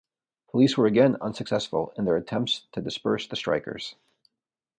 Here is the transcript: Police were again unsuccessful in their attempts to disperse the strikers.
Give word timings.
Police 0.49 0.77
were 0.77 0.87
again 0.87 1.15
unsuccessful 1.21 1.93
in 1.95 2.05
their 2.05 2.15
attempts 2.15 2.63
to 2.71 2.81
disperse 2.81 3.27
the 3.27 3.35
strikers. 3.35 3.93